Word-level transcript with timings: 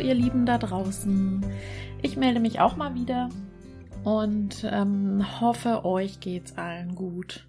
Ihr 0.00 0.14
Lieben 0.14 0.46
da 0.46 0.58
draußen. 0.58 1.44
Ich 2.02 2.16
melde 2.16 2.40
mich 2.40 2.60
auch 2.60 2.76
mal 2.76 2.94
wieder 2.94 3.28
und 4.04 4.64
ähm, 4.70 5.40
hoffe, 5.40 5.84
euch 5.84 6.20
geht's 6.20 6.56
allen 6.56 6.94
gut. 6.94 7.46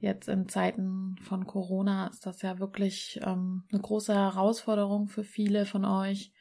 Jetzt 0.00 0.28
in 0.28 0.48
Zeiten 0.48 1.16
von 1.22 1.46
Corona 1.46 2.08
ist 2.08 2.26
das 2.26 2.42
ja 2.42 2.58
wirklich 2.58 3.20
ähm, 3.22 3.64
eine 3.72 3.80
große 3.80 4.14
Herausforderung 4.14 5.08
für 5.08 5.24
viele 5.24 5.66
von 5.66 5.84
euch. 5.84 6.32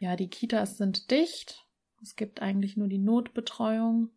Ja, 0.00 0.16
die 0.16 0.28
Kitas 0.28 0.76
sind 0.76 1.10
dicht. 1.10 1.66
Es 2.02 2.16
gibt 2.16 2.42
eigentlich 2.42 2.76
nur 2.76 2.88
die 2.88 2.98
Notbetreuung. 2.98 4.10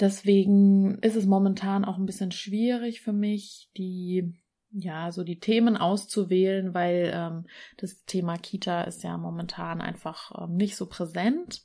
Deswegen 0.00 0.98
ist 1.00 1.16
es 1.16 1.26
momentan 1.26 1.84
auch 1.84 1.98
ein 1.98 2.06
bisschen 2.06 2.32
schwierig 2.32 3.02
für 3.02 3.12
mich, 3.12 3.70
die 3.76 4.34
ja, 4.72 5.12
so 5.12 5.22
die 5.22 5.38
Themen 5.38 5.76
auszuwählen, 5.76 6.74
weil 6.74 7.12
ähm, 7.14 7.46
das 7.76 8.04
Thema 8.04 8.36
Kita 8.38 8.82
ist 8.82 9.02
ja 9.02 9.16
momentan 9.18 9.80
einfach 9.80 10.32
ähm, 10.42 10.56
nicht 10.56 10.76
so 10.76 10.86
präsent. 10.86 11.62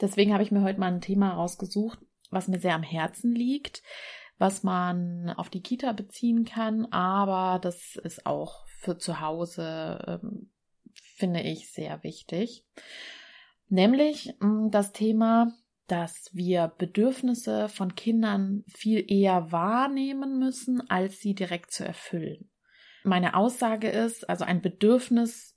Deswegen 0.00 0.32
habe 0.32 0.42
ich 0.42 0.50
mir 0.50 0.62
heute 0.62 0.80
mal 0.80 0.92
ein 0.92 1.00
Thema 1.00 1.32
rausgesucht, 1.32 1.98
was 2.30 2.48
mir 2.48 2.58
sehr 2.58 2.74
am 2.74 2.82
Herzen 2.82 3.34
liegt, 3.34 3.82
was 4.38 4.62
man 4.62 5.30
auf 5.30 5.50
die 5.50 5.62
Kita 5.62 5.92
beziehen 5.92 6.44
kann, 6.44 6.86
aber 6.86 7.58
das 7.58 7.96
ist 7.96 8.24
auch 8.24 8.66
für 8.78 8.96
zu 8.96 9.20
Hause, 9.20 10.20
ähm, 10.22 10.50
finde 10.94 11.40
ich, 11.40 11.70
sehr 11.72 12.02
wichtig. 12.04 12.64
Nämlich 13.68 14.34
mh, 14.40 14.48
mm, 14.48 14.70
das 14.70 14.92
Thema, 14.92 15.52
dass 15.88 16.30
wir 16.32 16.68
Bedürfnisse 16.78 17.68
von 17.68 17.94
Kindern 17.94 18.64
viel 18.68 19.04
eher 19.10 19.50
wahrnehmen 19.50 20.38
müssen, 20.38 20.88
als 20.88 21.18
sie 21.20 21.34
direkt 21.34 21.72
zu 21.72 21.84
erfüllen. 21.84 22.50
Meine 23.04 23.34
Aussage 23.34 23.88
ist, 23.88 24.28
also 24.28 24.44
ein 24.44 24.60
Bedürfnis 24.60 25.56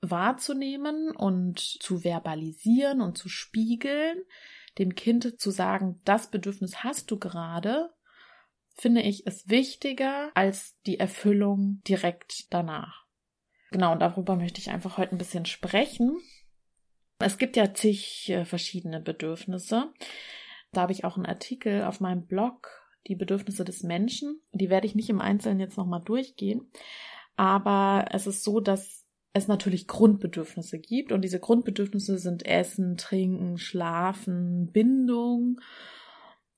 wahrzunehmen 0.00 1.14
und 1.14 1.58
zu 1.58 1.98
verbalisieren 1.98 3.00
und 3.00 3.18
zu 3.18 3.28
spiegeln, 3.28 4.22
dem 4.78 4.94
Kind 4.94 5.40
zu 5.40 5.50
sagen, 5.50 6.00
das 6.04 6.30
Bedürfnis 6.30 6.82
hast 6.84 7.10
du 7.10 7.18
gerade, 7.18 7.90
finde 8.74 9.02
ich, 9.02 9.26
ist 9.26 9.48
wichtiger 9.48 10.30
als 10.34 10.78
die 10.86 10.98
Erfüllung 10.98 11.82
direkt 11.86 12.52
danach. 12.52 13.06
Genau, 13.70 13.92
und 13.92 14.00
darüber 14.00 14.36
möchte 14.36 14.60
ich 14.60 14.70
einfach 14.70 14.96
heute 14.96 15.12
ein 15.12 15.18
bisschen 15.18 15.46
sprechen. 15.46 16.18
Es 17.18 17.38
gibt 17.38 17.56
ja 17.56 17.72
zig 17.72 18.28
äh, 18.30 18.44
verschiedene 18.44 19.00
Bedürfnisse. 19.00 19.92
Da 20.72 20.82
habe 20.82 20.92
ich 20.92 21.04
auch 21.04 21.16
einen 21.16 21.26
Artikel 21.26 21.84
auf 21.84 22.00
meinem 22.00 22.26
Blog, 22.26 22.68
die 23.06 23.14
Bedürfnisse 23.14 23.64
des 23.64 23.82
Menschen. 23.82 24.40
Die 24.52 24.68
werde 24.70 24.86
ich 24.86 24.94
nicht 24.94 25.10
im 25.10 25.20
Einzelnen 25.20 25.60
jetzt 25.60 25.78
nochmal 25.78 26.02
durchgehen. 26.02 26.70
Aber 27.36 28.06
es 28.10 28.26
ist 28.26 28.44
so, 28.44 28.60
dass 28.60 29.04
es 29.32 29.48
natürlich 29.48 29.86
Grundbedürfnisse 29.86 30.78
gibt 30.78 31.12
und 31.12 31.22
diese 31.22 31.40
Grundbedürfnisse 31.40 32.18
sind 32.18 32.46
Essen, 32.46 32.96
Trinken, 32.96 33.58
Schlafen, 33.58 34.72
Bindung 34.72 35.60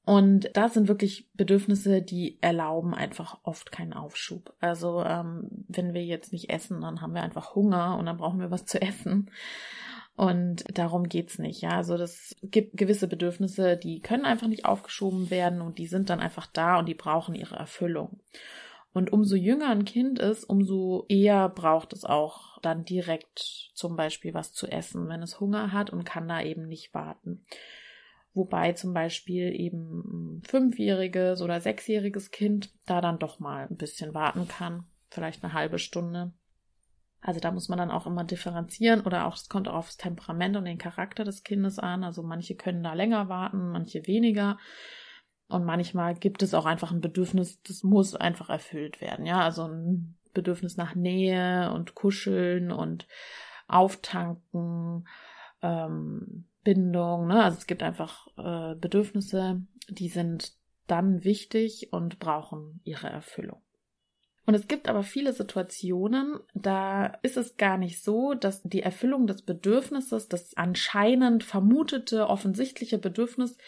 und 0.09 0.49
das 0.55 0.73
sind 0.73 0.89
wirklich 0.89 1.29
Bedürfnisse, 1.35 2.01
die 2.01 2.39
erlauben 2.41 2.95
einfach 2.95 3.41
oft 3.43 3.71
keinen 3.71 3.93
Aufschub. 3.93 4.55
Also 4.59 5.05
ähm, 5.05 5.67
wenn 5.69 5.93
wir 5.93 6.03
jetzt 6.03 6.33
nicht 6.33 6.49
essen, 6.49 6.81
dann 6.81 7.03
haben 7.03 7.13
wir 7.13 7.23
einfach 7.23 7.55
Hunger 7.55 7.99
und 7.99 8.07
dann 8.07 8.17
brauchen 8.17 8.41
wir 8.41 8.51
was 8.51 8.65
zu 8.65 8.81
essen. 8.81 9.31
Und 10.19 10.65
darum 10.77 11.09
geht's 11.09 11.39
nicht. 11.39 11.63
Ja, 11.63 11.77
also 11.77 11.97
das 11.97 12.35
gibt 12.43 12.77
gewisse 12.77 13.07
Bedürfnisse, 13.07 13.77
die 13.77 14.01
können 14.01 14.25
einfach 14.25 14.49
nicht 14.49 14.65
aufgeschoben 14.65 15.31
werden 15.31 15.61
und 15.61 15.79
die 15.79 15.87
sind 15.87 16.11
dann 16.11 16.21
einfach 16.21 16.47
da 16.47 16.79
und 16.79 16.87
die 16.87 16.95
brauchen 16.95 17.35
ihre 17.37 17.55
Erfüllung. 17.55 18.21
Und 18.93 19.13
umso 19.13 19.37
jünger 19.37 19.71
ein 19.71 19.85
Kind 19.85 20.19
ist, 20.19 20.43
umso 20.43 21.07
eher 21.09 21.49
braucht 21.49 21.93
es 21.93 22.05
auch 22.05 22.59
dann 22.63 22.85
direkt 22.85 23.71
zum 23.75 23.95
Beispiel 23.95 24.35
was 24.35 24.53
zu 24.53 24.67
essen, 24.67 25.09
wenn 25.09 25.23
es 25.23 25.39
Hunger 25.39 25.73
hat 25.73 25.91
und 25.91 26.05
kann 26.05 26.27
da 26.27 26.43
eben 26.43 26.67
nicht 26.67 26.93
warten 26.93 27.45
wobei 28.39 28.73
zum 28.73 28.95
Beispiel 28.95 29.53
eben 29.53 30.39
ein 30.39 30.43
fünfjähriges 30.45 31.43
oder 31.43 31.61
sechsjähriges 31.61 32.31
Kind 32.31 32.73
da 32.87 33.01
dann 33.01 33.19
doch 33.19 33.41
mal 33.41 33.67
ein 33.69 33.77
bisschen 33.77 34.15
warten 34.15 34.49
kann, 34.49 34.85
vielleicht 35.11 35.45
eine 35.45 35.53
halbe 35.53 35.79
Stunde. 35.79 36.33
Also 37.29 37.41
da 37.41 37.51
muss 37.51 37.69
man 37.69 37.77
dann 37.77 37.91
auch 37.91 38.07
immer 38.07 38.25
differenzieren 38.25 39.03
oder 39.03 39.27
auch 39.27 39.35
es 39.35 39.51
kommt 39.51 39.69
auch 39.69 39.75
aufs 39.75 39.99
Temperament 39.99 40.57
und 40.57 40.65
den 40.65 40.79
Charakter 40.79 41.25
des 41.25 41.43
Kindes 41.43 41.79
an. 41.79 42.03
Also 42.03 42.23
manche 42.23 42.55
können 42.55 42.83
da 42.83 42.95
länger 42.95 43.29
warten, 43.29 43.69
manche 43.69 44.07
weniger. 44.07 44.57
Und 45.47 45.67
manchmal 45.67 46.15
gibt 46.15 46.43
es 46.43 46.55
auch 46.55 46.65
einfach 46.65 46.91
ein 46.91 47.03
Bedürfnis, 47.03 47.61
das 47.65 47.83
muss 47.83 48.15
einfach 48.15 48.49
erfüllt 48.49 49.03
werden. 49.03 49.27
Ja, 49.27 49.41
also 49.43 49.65
ein 49.65 50.17
Bedürfnis 50.33 50.79
nach 50.79 50.95
Nähe 50.95 51.71
und 51.75 51.95
Kuscheln 51.95 52.73
und 52.73 53.07
Auftanken, 53.67 55.07
ähm, 55.61 56.49
Bindung. 56.65 57.27
Ne? 57.27 57.45
Also 57.45 57.59
es 57.59 57.67
gibt 57.67 57.83
einfach 57.83 58.27
äh, 58.39 58.75
Bedürfnisse, 58.75 59.61
die 59.91 60.09
sind 60.09 60.55
dann 60.87 61.25
wichtig 61.25 61.93
und 61.93 62.21
brauchen 62.21 62.81
ihre 62.85 63.11
Erfüllung. 63.11 63.61
Und 64.49 64.55
es 64.55 64.67
gibt 64.67 64.89
aber 64.89 65.03
viele 65.03 65.35
Situationen, 65.35 66.41
da 66.55 67.19
ist 67.21 67.37
es 67.37 67.59
gar 67.59 67.77
nicht 67.77 68.03
so, 68.03 68.33
dass 68.33 68.63
die 68.63 68.81
Erfüllung 68.81 69.27
des 69.27 69.43
Bedürfnisses, 69.43 70.27
das 70.27 70.57
anscheinend 70.57 71.45
vermutete, 71.45 72.27
offensichtliche 72.29 72.97
Bedürfnis 72.97 73.59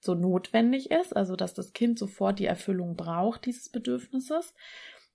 so 0.00 0.14
notwendig 0.14 0.90
ist, 0.90 1.14
also 1.14 1.36
dass 1.36 1.54
das 1.54 1.74
Kind 1.74 1.96
sofort 1.96 2.40
die 2.40 2.46
Erfüllung 2.46 2.96
braucht 2.96 3.46
dieses 3.46 3.68
Bedürfnisses, 3.68 4.52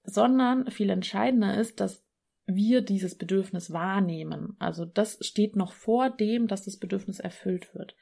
sondern 0.06 0.72
viel 0.72 0.90
entscheidender 0.90 1.60
ist, 1.60 1.82
dass 1.82 2.06
wir 2.46 2.80
dieses 2.80 3.18
Bedürfnis 3.18 3.74
wahrnehmen. 3.74 4.56
Also 4.60 4.86
das 4.86 5.18
steht 5.20 5.58
noch 5.58 5.74
vor 5.74 6.10
dem, 6.10 6.48
dass 6.48 6.64
das 6.64 6.78
Bedürfnis 6.78 7.20
erfüllt 7.20 7.76
wird. 7.76 7.98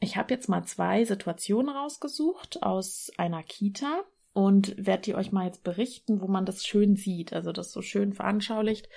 Ich 0.00 0.16
habe 0.16 0.32
jetzt 0.32 0.48
mal 0.48 0.64
zwei 0.64 1.04
Situationen 1.04 1.68
rausgesucht 1.68 2.62
aus 2.62 3.10
einer 3.18 3.42
Kita 3.42 4.02
und 4.32 4.74
werde 4.78 5.02
die 5.02 5.14
euch 5.14 5.32
mal 5.32 5.46
jetzt 5.46 5.62
berichten, 5.62 6.20
wo 6.20 6.26
man 6.26 6.46
das 6.46 6.64
schön 6.64 6.96
sieht, 6.96 7.32
also 7.32 7.52
das 7.52 7.70
so 7.70 7.82
schön 7.82 8.12
veranschaulicht, 8.12 8.88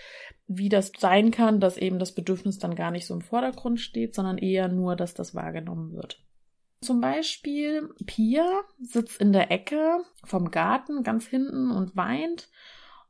wie 0.48 0.70
das 0.70 0.92
sein 0.98 1.32
kann, 1.32 1.60
dass 1.60 1.78
eben 1.78 2.00
das 2.00 2.14
Bedürfnis 2.14 2.58
dann 2.58 2.76
gar 2.76 2.92
nicht 2.92 3.06
so 3.06 3.14
im 3.14 3.22
Vordergrund 3.22 3.80
steht, 3.80 4.16
sondern 4.16 4.38
eher 4.38 4.68
nur, 4.68 4.96
dass 4.96 5.14
das 5.14 5.36
wahrgenommen 5.36 5.94
wird. 5.94 6.22
Zum 6.82 7.02
Beispiel 7.02 7.90
Pia 8.06 8.62
sitzt 8.80 9.20
in 9.20 9.34
der 9.34 9.52
Ecke 9.52 10.04
vom 10.24 10.52
Garten 10.52 11.04
ganz 11.04 11.26
hinten 11.26 11.72
und 11.72 11.96
weint 11.96 12.50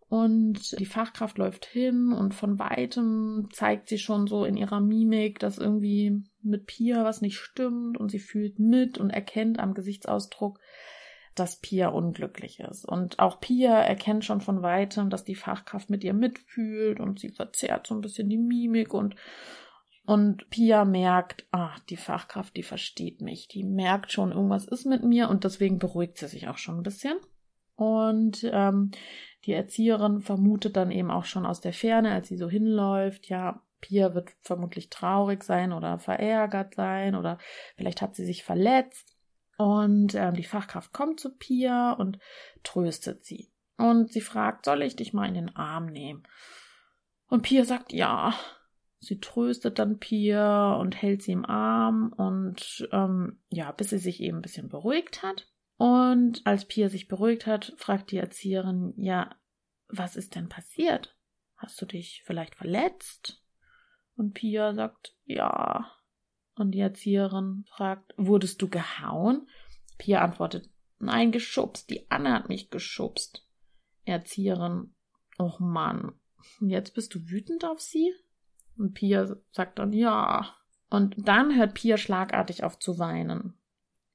und 0.08 0.80
die 0.80 0.86
Fachkraft 0.86 1.38
läuft 1.38 1.66
hin 1.66 2.14
und 2.14 2.34
von 2.34 2.58
weitem 2.58 3.50
zeigt 3.52 3.90
sie 3.90 3.98
schon 3.98 4.28
so 4.28 4.46
in 4.46 4.56
ihrer 4.56 4.80
Mimik, 4.80 5.40
dass 5.40 5.58
irgendwie 5.58 6.24
mit 6.42 6.68
Pia 6.68 7.04
was 7.04 7.22
nicht 7.22 7.38
stimmt 7.38 7.98
und 7.98 8.10
sie 8.10 8.20
fühlt 8.20 8.60
mit 8.60 8.98
und 8.98 9.10
erkennt 9.10 9.60
am 9.60 9.74
Gesichtsausdruck, 9.74 10.60
dass 11.36 11.60
Pia 11.60 11.90
unglücklich 11.90 12.60
ist. 12.60 12.86
Und 12.86 13.20
auch 13.20 13.40
Pia 13.40 13.82
erkennt 13.82 14.26
schon 14.26 14.42
von 14.42 14.62
weitem, 14.62 15.10
dass 15.10 15.24
die 15.24 15.36
Fachkraft 15.36 15.90
mit 15.90 16.04
ihr 16.04 16.14
mitfühlt 16.14 17.00
und 17.00 17.20
sie 17.20 17.30
verzerrt 17.30 17.88
so 17.88 17.96
ein 17.96 18.02
bisschen 18.02 18.30
die 18.30 18.38
Mimik 18.38 18.94
und 18.94 19.16
und 20.08 20.52
Pia 20.52 20.86
merkt, 20.86 21.48
ah, 21.52 21.76
die 21.90 21.98
Fachkraft, 21.98 22.56
die 22.56 22.62
versteht 22.62 23.22
mich, 23.22 23.48
die 23.48 23.64
merkt 23.64 24.12
schon, 24.12 24.32
irgendwas 24.32 24.66
ist 24.66 24.86
mit 24.86 25.04
mir 25.04 25.30
und 25.30 25.44
deswegen 25.44 25.80
beruhigt 25.80 26.20
sie 26.20 26.28
sich 26.28 26.48
auch 26.48 26.60
schon 26.60 26.78
ein 26.78 26.84
bisschen. 26.84 27.18
Und 27.76 28.48
ähm, 28.54 28.92
die 29.46 29.54
Erzieherin 29.54 30.22
vermutet 30.22 30.78
dann 30.78 30.92
eben 30.92 31.10
auch 31.10 31.26
schon 31.26 31.48
aus 31.48 31.60
der 31.60 31.74
Ferne, 31.74 32.12
als 32.12 32.28
sie 32.28 32.38
so 32.38 32.48
hinläuft, 32.48 33.30
ja, 33.30 33.64
Pia 33.82 34.14
wird 34.14 34.32
vermutlich 34.42 34.90
traurig 34.90 35.44
sein 35.44 35.74
oder 35.74 36.00
verärgert 36.00 36.76
sein 36.76 37.16
oder 37.16 37.38
vielleicht 37.76 38.02
hat 38.02 38.16
sie 38.16 38.26
sich 38.26 38.44
verletzt. 38.44 39.15
Und 39.58 40.16
ähm, 40.16 40.34
die 40.34 40.44
Fachkraft 40.44 40.92
kommt 40.92 41.20
zu 41.20 41.36
Pia 41.36 41.94
und 41.94 42.20
tröstet 42.64 43.24
sie. 43.24 43.52
Und 43.78 44.12
sie 44.12 44.22
fragt, 44.22 44.66
soll 44.66 44.82
ich 44.82 44.96
dich 44.96 45.14
mal 45.14 45.28
in 45.28 45.34
den 45.34 45.56
Arm 45.56 45.88
nehmen? 45.88 46.24
Und 47.28 47.42
Pia 47.44 47.66
sagt 47.66 47.94
ja. 47.94 48.34
Sie 49.00 49.20
tröstet 49.20 49.78
dann 49.78 50.00
Pia 50.00 50.74
und 50.74 51.00
hält 51.00 51.22
sie 51.22 51.34
im 51.34 51.46
Arm 51.46 52.12
und 52.18 52.88
ähm, 52.92 53.40
ja, 53.50 53.72
bis 53.72 53.92
sie 53.92 54.00
sich 54.00 54.20
eben 54.20 54.38
ein 54.38 54.42
bisschen 54.42 54.68
beruhigt 54.68 55.22
hat. 55.22 55.48
Und 55.78 56.42
als 56.46 56.66
Pia 56.66 56.90
sich 56.90 57.08
beruhigt 57.08 57.46
hat, 57.46 57.74
fragt 57.78 58.12
die 58.12 58.18
Erzieherin, 58.18 58.94
ja, 58.98 59.36
was 59.90 60.16
ist 60.16 60.36
denn 60.36 60.50
passiert? 60.50 61.16
Hast 61.58 61.80
du 61.82 61.86
dich 61.86 62.24
vielleicht 62.26 62.56
verletzt? 62.56 63.44
Und 64.16 64.34
Pia 64.34 64.74
sagt, 64.74 65.16
ja. 65.26 65.92
Und 66.56 66.72
die 66.72 66.80
Erzieherin 66.80 67.66
fragt, 67.68 68.14
wurdest 68.18 68.62
du 68.62 68.70
gehauen? 68.70 69.48
Pia 69.98 70.22
antwortet, 70.22 70.70
nein, 71.00 71.32
geschubst. 71.32 71.90
Die 71.90 72.10
Anne 72.10 72.34
hat 72.34 72.50
mich 72.50 72.70
geschubst. 72.70 73.46
Erzieherin, 74.06 74.94
och 75.38 75.60
Mann, 75.60 76.14
jetzt 76.62 76.94
bist 76.94 77.14
du 77.14 77.30
wütend 77.30 77.66
auf 77.66 77.82
sie? 77.82 78.14
Und 78.78 78.94
Pia 78.94 79.36
sagt 79.52 79.80
dann, 79.80 79.94
ja. 79.94 80.56
Und 80.90 81.16
dann 81.18 81.56
hört 81.56 81.74
Pia 81.74 81.98
schlagartig 81.98 82.64
auf 82.64 82.80
zu 82.80 83.00
weinen. 83.00 83.58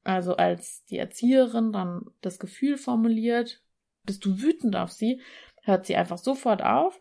Also 0.02 0.36
als 0.36 0.84
die 0.86 0.96
Erzieherin 0.96 1.72
dann 1.72 2.06
das 2.20 2.38
Gefühl 2.38 2.78
formuliert, 2.78 3.62
bist 4.04 4.24
du 4.24 4.40
wütend 4.40 4.76
auf 4.76 4.92
sie, 4.92 5.20
hört 5.62 5.84
sie 5.84 5.96
einfach 5.96 6.18
sofort 6.18 6.62
auf 6.62 6.98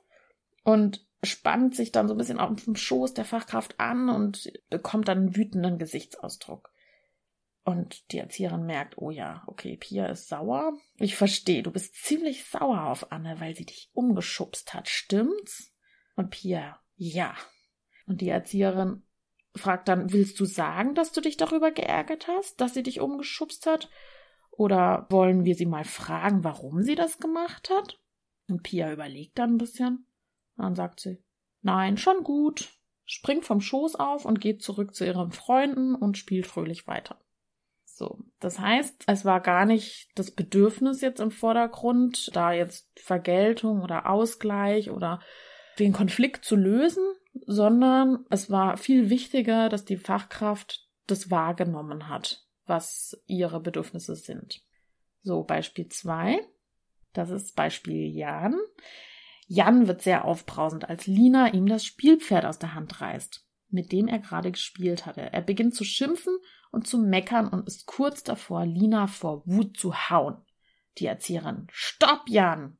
und 0.63 1.07
spannt 1.23 1.75
sich 1.75 1.91
dann 1.91 2.07
so 2.07 2.13
ein 2.13 2.17
bisschen 2.17 2.39
auf 2.39 2.63
dem 2.63 2.75
Schoß 2.75 3.13
der 3.13 3.25
Fachkraft 3.25 3.79
an 3.79 4.09
und 4.09 4.51
bekommt 4.69 5.07
dann 5.07 5.17
einen 5.17 5.35
wütenden 5.35 5.77
Gesichtsausdruck. 5.77 6.71
Und 7.63 8.11
die 8.11 8.19
Erzieherin 8.19 8.65
merkt, 8.65 8.97
oh 8.97 9.11
ja, 9.11 9.43
okay, 9.45 9.77
Pia 9.77 10.07
ist 10.07 10.27
sauer. 10.27 10.73
Ich 10.97 11.15
verstehe, 11.15 11.61
du 11.61 11.71
bist 11.71 11.95
ziemlich 11.95 12.45
sauer 12.45 12.85
auf 12.85 13.11
Anne, 13.11 13.39
weil 13.39 13.55
sie 13.55 13.65
dich 13.65 13.89
umgeschubst 13.93 14.73
hat, 14.73 14.87
stimmt's? 14.87 15.73
Und 16.15 16.31
Pia, 16.31 16.79
ja. 16.95 17.35
Und 18.07 18.21
die 18.21 18.29
Erzieherin 18.29 19.03
fragt 19.55 19.87
dann, 19.87 20.11
willst 20.11 20.39
du 20.39 20.45
sagen, 20.45 20.95
dass 20.95 21.11
du 21.11 21.21
dich 21.21 21.37
darüber 21.37 21.71
geärgert 21.71 22.27
hast, 22.27 22.59
dass 22.61 22.73
sie 22.73 22.83
dich 22.83 23.01
umgeschubst 23.01 23.65
hat? 23.65 23.89
Oder 24.51 25.05
wollen 25.09 25.45
wir 25.45 25.55
sie 25.55 25.65
mal 25.65 25.85
fragen, 25.85 26.43
warum 26.43 26.81
sie 26.81 26.95
das 26.95 27.19
gemacht 27.19 27.69
hat? 27.69 27.99
Und 28.47 28.63
Pia 28.63 28.91
überlegt 28.91 29.37
dann 29.37 29.55
ein 29.55 29.57
bisschen. 29.57 30.05
Dann 30.59 30.75
sagt 30.75 30.99
sie, 30.99 31.23
nein, 31.61 31.97
schon 31.97 32.23
gut, 32.23 32.69
springt 33.05 33.45
vom 33.45 33.61
Schoß 33.61 33.95
auf 33.95 34.25
und 34.25 34.39
geht 34.41 34.61
zurück 34.61 34.93
zu 34.93 35.05
ihren 35.05 35.31
Freunden 35.31 35.95
und 35.95 36.17
spielt 36.17 36.47
fröhlich 36.47 36.85
weiter. 36.87 37.17
So, 37.85 38.19
das 38.39 38.59
heißt, 38.59 39.03
es 39.07 39.25
war 39.25 39.41
gar 39.41 39.65
nicht 39.65 40.09
das 40.15 40.31
Bedürfnis 40.31 41.01
jetzt 41.01 41.19
im 41.19 41.31
Vordergrund, 41.31 42.29
da 42.33 42.53
jetzt 42.53 42.87
Vergeltung 42.97 43.81
oder 43.81 44.09
Ausgleich 44.09 44.89
oder 44.89 45.19
den 45.79 45.91
Konflikt 45.91 46.45
zu 46.45 46.55
lösen, 46.55 47.03
sondern 47.45 48.25
es 48.29 48.49
war 48.49 48.77
viel 48.77 49.09
wichtiger, 49.09 49.69
dass 49.69 49.85
die 49.85 49.97
Fachkraft 49.97 50.87
das 51.07 51.31
wahrgenommen 51.31 52.07
hat, 52.07 52.45
was 52.65 53.21
ihre 53.25 53.59
Bedürfnisse 53.59 54.15
sind. 54.15 54.61
So, 55.21 55.43
Beispiel 55.43 55.87
zwei. 55.89 56.39
Das 57.13 57.29
ist 57.31 57.55
Beispiel 57.55 58.15
Jan. 58.15 58.55
Jan 59.51 59.87
wird 59.87 60.03
sehr 60.03 60.25
aufbrausend, 60.25 60.87
als 60.87 61.07
Lina 61.07 61.51
ihm 61.51 61.65
das 61.65 61.83
Spielpferd 61.83 62.45
aus 62.45 62.59
der 62.59 62.75
Hand 62.75 63.01
reißt, 63.01 63.43
mit 63.69 63.91
dem 63.91 64.07
er 64.07 64.19
gerade 64.19 64.51
gespielt 64.51 65.07
hatte. 65.07 65.21
Er 65.21 65.41
beginnt 65.41 65.73
zu 65.73 65.83
schimpfen 65.83 66.37
und 66.71 66.85
zu 66.85 66.99
meckern 66.99 67.47
und 67.47 67.65
ist 67.65 67.87
kurz 67.87 68.23
davor, 68.23 68.67
Lina 68.67 69.07
vor 69.07 69.41
Wut 69.47 69.75
zu 69.75 69.95
hauen. 69.95 70.37
Die 70.99 71.07
Erzieherin. 71.07 71.65
Stopp, 71.71 72.25
Jan! 72.27 72.77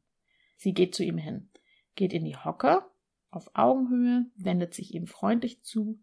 Sie 0.58 0.76
geht 0.76 0.94
zu 0.94 1.04
ihm 1.04 1.18
hin, 1.18 1.50
geht 1.96 2.14
in 2.14 2.24
die 2.24 2.38
Hocke, 2.38 2.84
auf 3.32 3.50
Augenhöhe, 3.56 4.28
wendet 4.36 4.76
sich 4.76 4.94
ihm 4.94 5.08
freundlich 5.08 5.64
zu, 5.64 6.00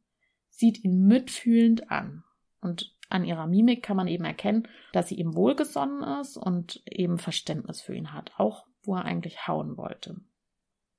sieht 0.50 0.82
ihn 0.82 1.06
mitfühlend 1.06 1.92
an. 1.92 2.24
Und 2.60 2.92
an 3.08 3.24
ihrer 3.24 3.46
Mimik 3.46 3.84
kann 3.84 3.96
man 3.96 4.08
eben 4.08 4.24
erkennen, 4.24 4.66
dass 4.92 5.10
sie 5.10 5.14
ihm 5.14 5.36
wohlgesonnen 5.36 6.02
ist 6.20 6.36
und 6.36 6.82
eben 6.86 7.18
Verständnis 7.18 7.80
für 7.80 7.94
ihn 7.94 8.12
hat, 8.12 8.32
auch 8.36 8.66
wo 8.82 8.96
er 8.96 9.04
eigentlich 9.04 9.46
hauen 9.46 9.76
wollte. 9.76 10.16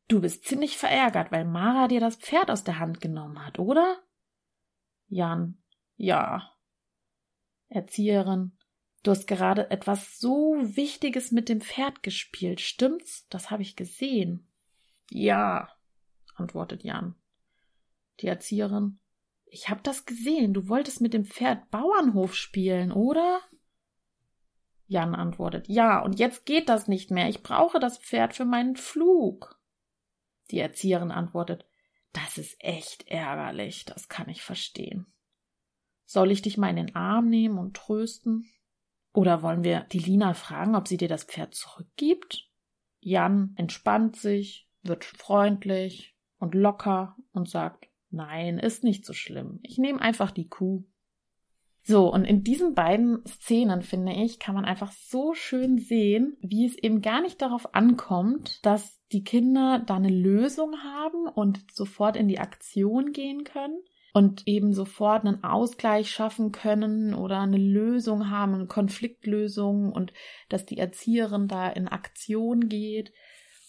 Du 0.07 0.21
bist 0.21 0.45
ziemlich 0.45 0.77
verärgert, 0.77 1.31
weil 1.31 1.44
Mara 1.44 1.88
dir 1.88 2.00
das 2.00 2.15
Pferd 2.15 2.50
aus 2.50 2.63
der 2.63 2.80
Hand 2.80 3.01
genommen 3.01 3.45
hat, 3.45 3.59
oder? 3.59 4.00
Jan. 5.07 5.57
Ja. 5.98 6.51
Erzieherin. 7.68 8.57
Du 9.04 9.12
hast 9.12 9.27
gerade 9.27 9.69
etwas 9.69 10.19
so 10.19 10.56
Wichtiges 10.59 11.31
mit 11.31 11.50
dem 11.50 11.62
Pferd 11.62 12.04
gespielt, 12.04 12.62
stimmt's? 12.62 13.27
Das 13.30 13.51
habe 13.51 13.62
ich 13.62 13.75
gesehen. 13.75 14.48
Ja, 15.09 15.69
antwortet 16.36 16.83
Jan. 16.83 17.15
Die 18.19 18.27
Erzieherin. 18.27 19.00
Ich 19.45 19.69
hab 19.69 19.83
das 19.83 20.06
gesehen. 20.06 20.54
Du 20.54 20.68
wolltest 20.68 21.01
mit 21.01 21.13
dem 21.13 21.25
Pferd 21.25 21.69
Bauernhof 21.69 22.36
spielen, 22.36 22.92
oder? 22.92 23.42
Jan 24.88 25.15
antwortet. 25.15 25.68
Ja, 25.68 26.00
und 26.00 26.19
jetzt 26.19 26.45
geht 26.45 26.69
das 26.69 26.88
nicht 26.88 27.12
mehr. 27.12 27.30
Ich 27.30 27.44
brauche 27.44 27.80
das 27.80 27.98
Pferd 27.98 28.36
für 28.36 28.45
meinen 28.45 28.75
Flug. 28.75 29.56
Die 30.52 30.60
Erzieherin 30.60 31.12
antwortet, 31.12 31.66
das 32.14 32.38
ist 32.38 32.56
echt 32.60 33.08
ärgerlich, 33.08 33.86
das 33.86 34.10
kann 34.10 34.30
ich 34.30 34.42
verstehen. 34.42 35.06
Soll 36.06 36.32
ich 36.32 36.42
dich 36.42 36.58
mal 36.58 36.70
in 36.70 36.78
den 36.78 36.96
Arm 36.96 37.30
nehmen 37.30 37.58
und 37.58 37.76
trösten? 37.76 38.50
Oder 39.14 39.42
wollen 39.42 39.64
wir 39.64 39.82
die 39.92 40.00
Lina 40.00 40.34
fragen, 40.34 40.76
ob 40.76 40.88
sie 40.88 40.98
dir 40.98 41.10
das 41.10 41.26
Pferd 41.26 41.54
zurückgibt? 41.54 42.50
Jan 43.00 43.54
entspannt 43.56 44.16
sich, 44.16 44.70
wird 44.84 45.06
freundlich 45.06 46.16
und 46.40 46.56
locker 46.56 47.16
und 47.34 47.50
sagt, 47.50 47.90
nein, 48.10 48.58
ist 48.58 48.84
nicht 48.84 49.06
so 49.06 49.14
schlimm. 49.14 49.60
Ich 49.64 49.78
nehme 49.78 50.02
einfach 50.02 50.32
die 50.32 50.48
Kuh. 50.48 50.86
So, 51.89 52.12
und 52.12 52.25
in 52.25 52.44
diesen 52.44 52.75
beiden 52.75 53.25
Szenen, 53.25 53.81
finde 53.81 54.12
ich, 54.12 54.39
kann 54.39 54.56
man 54.56 54.66
einfach 54.66 54.92
so 54.92 55.34
schön 55.34 55.78
sehen, 55.78 56.36
wie 56.42 56.66
es 56.66 56.78
eben 56.78 57.01
gar 57.01 57.22
nicht 57.22 57.42
darauf 57.42 57.74
ankommt, 57.74 58.60
dass 58.66 59.00
die 59.13 59.24
Kinder 59.24 59.81
da 59.88 59.95
eine 59.95 60.10
Lösung 60.10 60.84
haben 60.84 61.30
und 61.30 61.62
sofort 61.72 62.18
in 62.18 62.28
die 62.28 62.39
Aktion 62.39 63.13
gehen 63.13 63.45
können 63.45 63.78
und 64.12 64.45
eben 64.50 64.74
sofort 64.74 65.25
einen 65.25 65.45
Ausgleich 65.45 66.12
schaffen 66.12 66.51
können 66.51 67.13
oder 67.13 67.39
eine 67.39 67.57
Lösung 67.57 68.30
haben, 68.30 68.56
eine 68.56 68.68
Konfliktlösung 68.68 69.94
und 69.94 70.12
dass 70.50 70.66
die 70.66 70.80
Erzieherin 70.80 71.48
da 71.48 71.69
in 71.69 71.88
Aktion 71.88 72.68
geht 72.68 73.13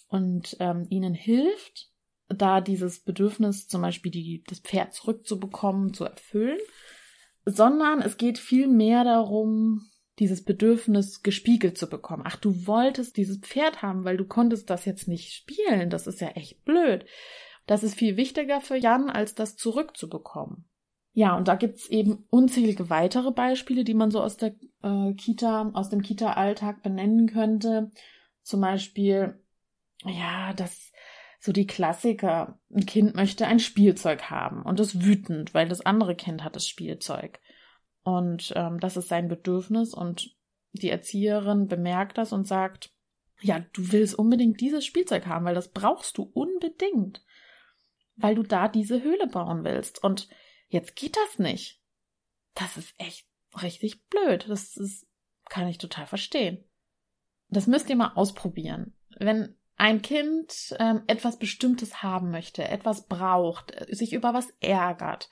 und 0.09 0.57
ähm, 0.59 0.87
ihnen 0.89 1.13
hilft, 1.13 1.89
da 2.27 2.59
dieses 2.59 2.99
Bedürfnis 3.01 3.69
zum 3.69 3.81
Beispiel 3.81 4.11
die, 4.11 4.43
das 4.45 4.59
Pferd 4.59 4.93
zurückzubekommen, 4.93 5.93
zu 5.93 6.03
erfüllen 6.03 6.59
sondern 7.55 8.01
es 8.01 8.17
geht 8.17 8.37
viel 8.37 8.67
mehr 8.67 9.03
darum, 9.03 9.89
dieses 10.19 10.43
Bedürfnis 10.43 11.23
gespiegelt 11.23 11.77
zu 11.77 11.87
bekommen. 11.87 12.23
Ach, 12.25 12.35
du 12.35 12.67
wolltest 12.67 13.17
dieses 13.17 13.39
Pferd 13.39 13.81
haben, 13.81 14.03
weil 14.03 14.17
du 14.17 14.25
konntest 14.25 14.69
das 14.69 14.85
jetzt 14.85 15.07
nicht 15.07 15.33
spielen. 15.33 15.89
Das 15.89 16.07
ist 16.07 16.19
ja 16.19 16.29
echt 16.29 16.65
blöd. 16.65 17.05
Das 17.65 17.83
ist 17.83 17.95
viel 17.95 18.17
wichtiger 18.17 18.61
für 18.61 18.75
Jan, 18.75 19.09
als 19.09 19.35
das 19.35 19.55
zurückzubekommen. 19.55 20.65
Ja, 21.13 21.35
und 21.35 21.47
da 21.47 21.55
gibt's 21.55 21.87
eben 21.89 22.25
unzählige 22.29 22.89
weitere 22.89 23.31
Beispiele, 23.31 23.83
die 23.83 23.93
man 23.93 24.11
so 24.11 24.21
aus 24.21 24.37
der 24.37 24.55
äh, 24.83 25.13
Kita, 25.13 25.71
aus 25.73 25.89
dem 25.89 26.01
Kita-Alltag 26.01 26.83
benennen 26.83 27.27
könnte. 27.27 27.91
Zum 28.41 28.61
Beispiel, 28.61 29.39
ja, 30.05 30.53
dass 30.53 30.91
so 31.39 31.51
die 31.51 31.67
Klassiker. 31.67 32.59
Ein 32.69 32.85
Kind 32.85 33.15
möchte 33.15 33.47
ein 33.47 33.59
Spielzeug 33.59 34.29
haben 34.29 34.61
und 34.63 34.79
ist 34.79 35.03
wütend, 35.03 35.53
weil 35.53 35.67
das 35.67 35.81
andere 35.81 36.15
Kind 36.15 36.43
hat 36.43 36.55
das 36.55 36.67
Spielzeug. 36.67 37.39
Und 38.03 38.53
ähm, 38.55 38.79
das 38.79 38.97
ist 38.97 39.07
sein 39.07 39.27
Bedürfnis 39.27 39.93
und 39.93 40.35
die 40.71 40.89
Erzieherin 40.89 41.67
bemerkt 41.67 42.17
das 42.17 42.33
und 42.33 42.45
sagt, 42.45 42.93
ja, 43.41 43.59
du 43.73 43.91
willst 43.91 44.15
unbedingt 44.15 44.59
dieses 44.59 44.85
Spielzeug 44.85 45.25
haben, 45.25 45.45
weil 45.45 45.55
das 45.55 45.71
brauchst 45.71 46.17
du 46.17 46.23
unbedingt, 46.23 47.23
weil 48.15 48.35
du 48.35 48.43
da 48.43 48.67
diese 48.67 49.01
Höhle 49.01 49.27
bauen 49.27 49.63
willst. 49.63 50.03
Und 50.03 50.27
jetzt 50.67 50.95
geht 50.95 51.15
das 51.15 51.39
nicht. 51.39 51.81
Das 52.53 52.75
ist 52.77 52.93
echt 52.97 53.27
richtig 53.61 54.05
blöd. 54.09 54.45
Das 54.49 54.75
ist, 54.75 55.07
kann 55.49 55.67
ich 55.67 55.77
total 55.77 56.05
verstehen. 56.05 56.65
Das 57.47 57.65
müsst 57.65 57.89
ihr 57.89 57.95
mal 57.95 58.13
ausprobieren. 58.13 58.93
Wenn 59.17 59.55
ein 59.79 60.01
Kind 60.01 60.75
ähm, 60.77 61.03
etwas 61.07 61.39
Bestimmtes 61.39 62.03
haben 62.03 62.31
möchte, 62.31 62.67
etwas 62.67 63.07
braucht, 63.07 63.73
sich 63.89 64.11
über 64.11 64.33
was 64.33 64.49
ärgert, 64.59 65.29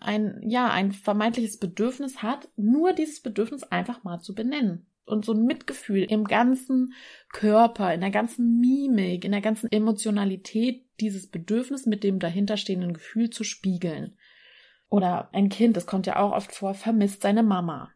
ein, 0.00 0.40
ja, 0.42 0.70
ein 0.70 0.92
vermeintliches 0.92 1.58
Bedürfnis 1.58 2.22
hat, 2.22 2.48
nur 2.56 2.94
dieses 2.94 3.20
Bedürfnis 3.20 3.64
einfach 3.64 4.02
mal 4.02 4.20
zu 4.20 4.34
benennen. 4.34 4.86
Und 5.04 5.24
so 5.24 5.34
ein 5.34 5.44
Mitgefühl 5.44 6.02
im 6.02 6.24
ganzen 6.24 6.94
Körper, 7.32 7.94
in 7.94 8.00
der 8.00 8.10
ganzen 8.10 8.58
Mimik, 8.58 9.24
in 9.24 9.30
der 9.32 9.40
ganzen 9.42 9.70
Emotionalität 9.70 10.84
dieses 10.98 11.30
Bedürfnis 11.30 11.86
mit 11.86 12.02
dem 12.02 12.18
dahinterstehenden 12.18 12.94
Gefühl 12.94 13.30
zu 13.30 13.44
spiegeln. 13.44 14.16
Oder 14.88 15.28
ein 15.32 15.48
Kind, 15.48 15.76
das 15.76 15.86
kommt 15.86 16.06
ja 16.06 16.16
auch 16.16 16.32
oft 16.32 16.52
vor, 16.52 16.74
vermisst 16.74 17.22
seine 17.22 17.42
Mama. 17.42 17.92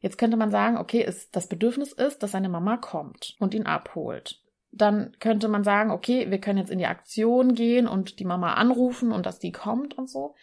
Jetzt 0.00 0.18
könnte 0.18 0.36
man 0.36 0.50
sagen, 0.50 0.76
okay, 0.76 1.02
ist, 1.02 1.34
das 1.34 1.48
Bedürfnis 1.48 1.92
ist, 1.92 2.22
dass 2.22 2.32
seine 2.32 2.48
Mama 2.48 2.76
kommt 2.76 3.36
und 3.38 3.54
ihn 3.54 3.66
abholt 3.66 4.39
dann 4.72 5.16
könnte 5.18 5.48
man 5.48 5.64
sagen, 5.64 5.90
okay, 5.90 6.30
wir 6.30 6.40
können 6.40 6.58
jetzt 6.58 6.70
in 6.70 6.78
die 6.78 6.86
Aktion 6.86 7.54
gehen 7.54 7.88
und 7.88 8.18
die 8.20 8.24
Mama 8.24 8.54
anrufen 8.54 9.12
und 9.12 9.26
dass 9.26 9.38
die 9.38 9.52
kommt 9.52 9.96
und 9.98 10.08
so. 10.08 10.34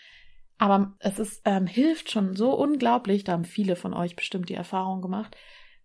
Aber 0.57 0.95
es 0.99 1.19
ist, 1.19 1.41
ähm, 1.45 1.67
hilft 1.67 2.11
schon 2.11 2.35
so 2.35 2.53
unglaublich, 2.53 3.23
da 3.23 3.33
haben 3.33 3.45
viele 3.45 3.75
von 3.75 3.93
euch 3.93 4.15
bestimmt 4.15 4.49
die 4.49 4.55
Erfahrung 4.55 5.01
gemacht, 5.01 5.35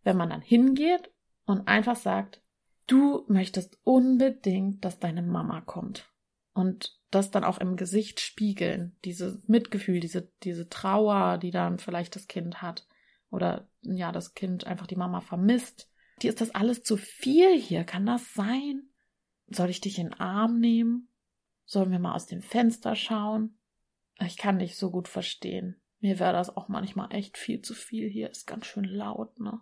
wenn 0.02 0.16
man 0.16 0.30
dann 0.30 0.40
hingeht 0.40 1.10
und 1.44 1.68
einfach 1.68 1.96
sagt, 1.96 2.42
du 2.86 3.24
möchtest 3.28 3.78
unbedingt, 3.84 4.84
dass 4.84 4.98
deine 4.98 5.22
Mama 5.22 5.60
kommt. 5.60 6.08
und 6.54 6.98
das 7.10 7.30
dann 7.30 7.44
auch 7.44 7.58
im 7.58 7.76
Gesicht 7.76 8.20
spiegeln, 8.20 8.96
dieses 9.04 9.46
Mitgefühl, 9.46 10.00
diese, 10.00 10.32
diese 10.42 10.68
Trauer, 10.68 11.38
die 11.38 11.50
dann 11.50 11.78
vielleicht 11.78 12.16
das 12.16 12.26
Kind 12.26 12.62
hat 12.62 12.86
oder 13.30 13.68
ja, 13.82 14.12
das 14.12 14.34
Kind 14.34 14.66
einfach 14.66 14.86
die 14.86 14.96
Mama 14.96 15.20
vermisst. 15.20 15.90
Dir 16.22 16.30
ist 16.30 16.40
das 16.40 16.54
alles 16.54 16.82
zu 16.82 16.96
viel 16.96 17.58
hier, 17.58 17.84
kann 17.84 18.06
das 18.06 18.32
sein? 18.34 18.88
Soll 19.48 19.70
ich 19.70 19.80
dich 19.80 19.98
in 19.98 20.10
den 20.10 20.20
Arm 20.20 20.60
nehmen? 20.60 21.08
Sollen 21.64 21.90
wir 21.90 21.98
mal 21.98 22.14
aus 22.14 22.26
dem 22.26 22.42
Fenster 22.42 22.94
schauen? 22.94 23.58
Ich 24.24 24.36
kann 24.36 24.58
dich 24.58 24.76
so 24.76 24.90
gut 24.90 25.08
verstehen. 25.08 25.80
Mir 26.00 26.18
wäre 26.18 26.32
das 26.32 26.56
auch 26.56 26.68
manchmal 26.68 27.12
echt 27.12 27.38
viel 27.38 27.60
zu 27.60 27.74
viel 27.74 28.08
hier, 28.08 28.30
ist 28.30 28.46
ganz 28.46 28.66
schön 28.66 28.84
laut, 28.84 29.38
ne? 29.40 29.60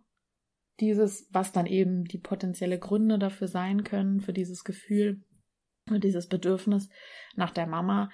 Dieses, 0.80 1.28
was 1.30 1.52
dann 1.52 1.66
eben 1.66 2.04
die 2.04 2.18
potenzielle 2.18 2.78
Gründe 2.78 3.18
dafür 3.18 3.48
sein 3.48 3.84
können, 3.84 4.20
für 4.20 4.32
dieses 4.32 4.64
Gefühl, 4.64 5.22
dieses 5.86 6.26
Bedürfnis 6.26 6.88
nach 7.36 7.50
der 7.50 7.66
Mama 7.66 8.10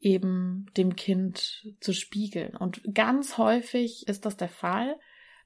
eben 0.00 0.66
dem 0.76 0.96
Kind 0.96 1.64
zu 1.80 1.92
spiegeln. 1.92 2.56
Und 2.56 2.82
ganz 2.92 3.38
häufig 3.38 4.06
ist 4.08 4.24
das 4.24 4.36
der 4.36 4.48
Fall, 4.48 4.98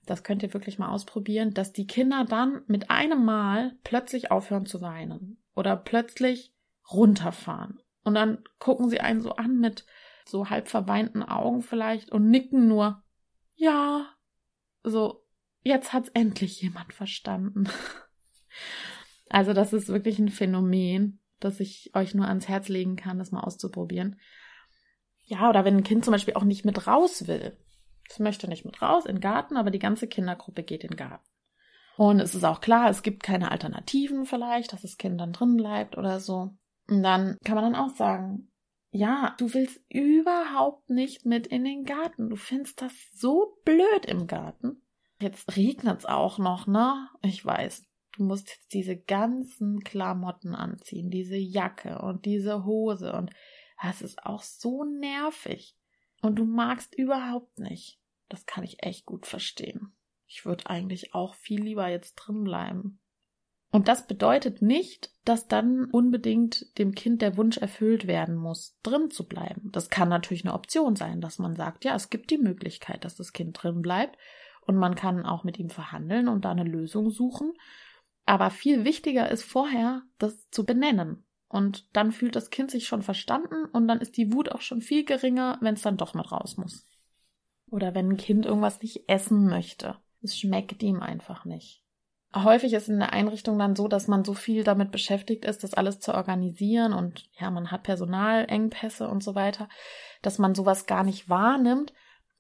das 0.07 0.25
könnt 0.25 0.43
ihr 0.43 0.53
wirklich 0.53 0.79
mal 0.79 0.89
ausprobieren, 0.89 1.55
dass 1.55 1.73
die 1.73 1.87
Kinder 1.87 2.25
dann 2.25 2.63
mit 2.67 2.91
einem 2.91 3.25
Mal 3.25 3.77
plötzlich 3.85 4.31
aufhören 4.31 4.67
zu 4.67 4.81
weinen 4.81 5.39
oder 5.55 5.77
plötzlich 5.77 6.53
runterfahren. 6.91 7.81
Und 8.05 8.15
dann 8.15 8.43
gucken 8.59 8.89
sie 8.89 9.01
einen 9.01 9.21
so 9.21 9.37
an 9.37 9.59
mit 9.59 9.87
so 10.25 10.51
halb 10.51 10.69
verweinten 10.69 11.23
Augen 11.23 11.63
vielleicht 11.63 12.11
und 12.11 12.29
nicken 12.29 12.67
nur. 12.67 13.03
Ja. 13.55 14.09
So, 14.83 15.25
jetzt 15.63 15.93
hat's 15.93 16.09
endlich 16.11 16.61
jemand 16.61 16.93
verstanden. 16.93 17.69
Also 19.33 19.55
das 19.55 19.73
ist 19.73 19.89
wirklich 19.89 20.19
ein 20.19 20.29
Phänomen, 20.29 21.19
das 21.41 21.59
ich 21.59 21.91
euch 21.95 22.15
nur 22.15 22.29
ans 22.29 22.49
Herz 22.49 22.69
legen 22.69 22.97
kann, 22.97 23.19
das 23.19 23.33
mal 23.33 23.41
auszuprobieren. 23.41 24.21
Ja, 25.25 25.49
oder 25.49 25.65
wenn 25.65 25.79
ein 25.79 25.85
Kind 25.85 26.05
zum 26.05 26.13
Beispiel 26.13 26.35
auch 26.35 26.45
nicht 26.45 26.67
mit 26.67 26.87
raus 26.87 27.27
will. 27.27 27.57
Es 28.13 28.19
möchte 28.19 28.47
nicht 28.47 28.67
mit 28.67 28.83
raus 28.83 29.07
in 29.07 29.17
den 29.17 29.21
Garten, 29.23 29.57
aber 29.57 29.71
die 29.71 29.79
ganze 29.79 30.07
Kindergruppe 30.07 30.63
geht 30.63 30.85
in 30.85 30.91
den 30.91 30.97
Garten. 30.99 31.25
Und 31.97 32.21
es 32.21 32.35
ist 32.35 32.45
auch 32.45 32.61
klar, 32.61 32.91
es 32.91 33.03
gibt 33.03 33.23
keine 33.23 33.51
Alternativen 33.51 34.27
vielleicht, 34.27 34.75
dass 34.75 34.83
das 34.83 34.99
Kind 34.99 35.19
dann 35.19 35.33
drin 35.33 35.57
bleibt 35.57 35.97
oder 35.97 36.21
so. 36.21 36.51
Und 36.89 37.03
dann 37.03 37.39
kann 37.43 37.55
man 37.55 37.73
dann 37.73 37.75
auch 37.75 37.95
sagen, 37.95 38.51
ja, 38.91 39.35
du 39.39 39.55
willst 39.55 39.81
überhaupt 39.89 40.91
nicht 40.91 41.25
mit 41.25 41.47
in 41.47 41.65
den 41.65 41.85
Garten. 41.85 42.29
Du 42.29 42.37
findest 42.37 42.83
das 42.83 42.93
so 43.15 43.57
blöd 43.65 44.05
im 44.05 44.27
Garten. 44.27 44.83
Jetzt 45.19 45.57
regnet's 45.57 46.05
auch 46.05 46.37
noch, 46.37 46.67
ne? 46.67 47.09
Ich 47.23 47.43
weiß, 47.43 47.83
du 48.19 48.25
musst 48.25 48.51
jetzt 48.51 48.75
diese 48.75 48.99
ganzen 48.99 49.81
Klamotten 49.81 50.55
anziehen, 50.55 51.09
diese 51.09 51.37
Jacke 51.37 52.03
und 52.03 52.27
diese 52.27 52.67
Hose 52.67 53.15
und 53.15 53.31
das 53.83 54.03
ist 54.03 54.27
auch 54.27 54.43
so 54.43 54.85
nervig. 54.85 55.79
Und 56.21 56.39
du 56.39 56.45
magst 56.45 56.95
überhaupt 56.95 57.59
nicht. 57.59 58.02
Das 58.33 58.47
kann 58.47 58.65
ich 58.65 58.83
echt 58.83 59.05
gut 59.05 59.27
verstehen. 59.27 59.93
Ich 60.27 60.47
würde 60.47 60.71
eigentlich 60.71 61.15
auch 61.15 61.35
viel 61.35 61.63
lieber 61.63 61.87
jetzt 61.89 62.15
drin 62.15 62.45
bleiben. 62.45 62.99
Und 63.71 63.89
das 63.89 64.07
bedeutet 64.07 64.63
nicht, 64.63 65.11
dass 65.27 65.49
dann 65.49 65.85
unbedingt 65.85 66.79
dem 66.79 66.95
Kind 66.95 67.21
der 67.21 67.37
Wunsch 67.37 67.59
erfüllt 67.59 68.07
werden 68.07 68.37
muss, 68.37 68.79
drin 68.83 69.11
zu 69.11 69.29
bleiben. 69.29 69.71
Das 69.71 69.91
kann 69.91 70.09
natürlich 70.09 70.47
eine 70.47 70.55
Option 70.55 70.97
sein, 70.97 71.21
dass 71.21 71.39
man 71.39 71.55
sagt, 71.55 71.85
ja, 71.85 71.95
es 71.95 72.09
gibt 72.09 72.31
die 72.31 72.39
Möglichkeit, 72.39 73.05
dass 73.05 73.17
das 73.17 73.35
Kind 73.35 73.63
drin 73.63 73.83
bleibt 73.83 74.17
und 74.63 74.77
man 74.77 74.95
kann 74.95 75.27
auch 75.27 75.45
mit 75.45 75.59
ihm 75.59 75.69
verhandeln 75.69 76.29
und 76.29 76.47
da 76.47 76.53
eine 76.53 76.65
Lösung 76.65 77.11
suchen. 77.11 77.53
Aber 78.25 78.49
viel 78.49 78.87
wichtiger 78.87 79.31
ist 79.31 79.43
vorher, 79.43 80.05
das 80.19 80.49
zu 80.49 80.65
benennen. 80.65 81.27
Und 81.49 81.95
dann 81.95 82.13
fühlt 82.13 82.35
das 82.35 82.49
Kind 82.49 82.71
sich 82.71 82.87
schon 82.87 83.03
verstanden 83.03 83.67
und 83.75 83.87
dann 83.89 84.01
ist 84.01 84.17
die 84.17 84.33
Wut 84.33 84.51
auch 84.51 84.63
schon 84.63 84.81
viel 84.81 85.05
geringer, 85.05 85.59
wenn 85.61 85.75
es 85.75 85.83
dann 85.83 85.99
doch 85.99 86.15
mit 86.15 86.33
raus 86.33 86.57
muss. 86.57 86.87
Oder 87.73 87.95
wenn 87.95 88.11
ein 88.11 88.17
Kind 88.19 88.45
irgendwas 88.45 88.83
nicht 88.83 89.09
essen 89.09 89.49
möchte. 89.49 89.97
Es 90.21 90.39
schmeckt 90.39 90.83
ihm 90.83 91.01
einfach 91.01 91.47
nicht. 91.47 91.83
Häufig 92.35 92.75
ist 92.75 92.91
in 92.91 92.99
der 92.99 93.15
Einrichtung 93.15 93.59
dann 93.59 93.75
so, 93.75 93.89
dass 93.89 94.09
man 94.09 94.25
so 94.25 94.35
viel 94.35 94.63
damit 94.63 94.93
beschäftigt 94.93 95.47
ist, 95.47 95.65
das 95.65 95.73
alles 95.73 95.99
zu 95.99 96.15
organisieren 96.15 96.93
und 96.93 97.31
ja, 97.41 97.51
man 97.51 97.71
hat 97.71 97.83
Personalengpässe 97.83 99.09
und 99.09 99.25
so 99.25 99.35
weiter, 99.35 99.71
dass 100.21 100.39
man 100.39 100.55
sowas 100.55 100.85
gar 100.85 101.03
nicht 101.03 101.31
wahrnimmt. 101.31 101.95